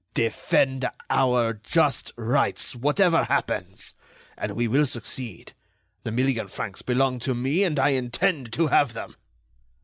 "Defend 0.15 0.89
our 1.11 1.53
just 1.53 2.11
rights, 2.17 2.75
whatever 2.75 3.25
happens! 3.25 3.93
And 4.35 4.53
we 4.55 4.67
will 4.67 4.87
succeed. 4.87 5.53
The 6.01 6.11
million 6.11 6.47
francs 6.47 6.81
belong 6.81 7.19
to 7.19 7.35
me, 7.35 7.63
and 7.63 7.77
I 7.77 7.89
intend 7.89 8.51
to 8.53 8.69
have 8.69 8.93
them." 8.93 9.15